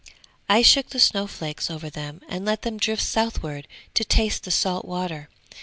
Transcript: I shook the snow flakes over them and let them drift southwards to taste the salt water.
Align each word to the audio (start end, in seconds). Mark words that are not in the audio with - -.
I 0.49 0.63
shook 0.63 0.89
the 0.89 0.99
snow 0.99 1.27
flakes 1.27 1.69
over 1.69 1.87
them 1.87 2.21
and 2.27 2.43
let 2.43 2.63
them 2.63 2.77
drift 2.79 3.03
southwards 3.03 3.67
to 3.93 4.03
taste 4.03 4.45
the 4.45 4.49
salt 4.49 4.83
water. 4.85 5.29